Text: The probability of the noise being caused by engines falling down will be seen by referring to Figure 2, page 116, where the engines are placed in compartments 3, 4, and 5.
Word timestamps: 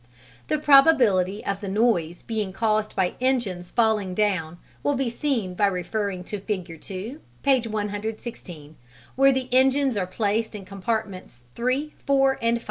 The 0.47 0.57
probability 0.57 1.45
of 1.45 1.61
the 1.61 1.67
noise 1.67 2.23
being 2.23 2.51
caused 2.53 2.95
by 2.95 3.13
engines 3.21 3.69
falling 3.69 4.15
down 4.15 4.57
will 4.81 4.95
be 4.95 5.11
seen 5.11 5.53
by 5.53 5.67
referring 5.67 6.23
to 6.23 6.39
Figure 6.39 6.75
2, 6.77 7.21
page 7.43 7.67
116, 7.67 8.77
where 9.15 9.31
the 9.31 9.47
engines 9.51 9.95
are 9.97 10.07
placed 10.07 10.55
in 10.55 10.65
compartments 10.65 11.43
3, 11.53 11.93
4, 12.07 12.39
and 12.41 12.57
5. 12.57 12.59